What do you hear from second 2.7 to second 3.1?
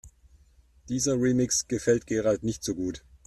gut.